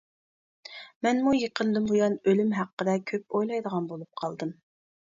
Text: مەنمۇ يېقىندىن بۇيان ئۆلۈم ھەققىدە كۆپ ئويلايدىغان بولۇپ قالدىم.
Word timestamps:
مەنمۇ 1.07 1.35
يېقىندىن 1.41 1.87
بۇيان 1.93 2.17
ئۆلۈم 2.25 2.51
ھەققىدە 2.63 2.99
كۆپ 3.13 3.39
ئويلايدىغان 3.39 3.95
بولۇپ 3.97 4.23
قالدىم. 4.25 4.61